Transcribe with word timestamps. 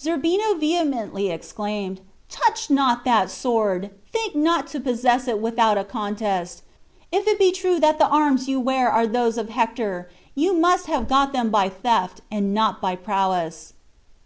Zerbino 0.00 0.54
vehemently 0.54 1.28
exclaimed, 1.30 2.00
"Touch 2.30 2.70
not 2.70 3.04
that 3.04 3.30
sword. 3.30 3.90
Think 4.10 4.34
not 4.34 4.68
to 4.68 4.80
possess 4.80 5.28
it 5.28 5.38
without 5.38 5.76
a 5.76 5.84
contest. 5.84 6.62
If 7.12 7.26
it 7.28 7.38
be 7.38 7.52
true 7.52 7.78
that 7.80 7.98
the 7.98 8.08
arms 8.08 8.48
you 8.48 8.58
wear 8.58 8.90
are 8.90 9.06
those 9.06 9.36
of 9.36 9.50
Hector, 9.50 10.08
you 10.34 10.54
must 10.54 10.86
have 10.86 11.06
got 11.08 11.34
them 11.34 11.50
by 11.50 11.68
theft, 11.68 12.22
and 12.32 12.54
not 12.54 12.80
by 12.80 12.96
prowess." 12.96 13.74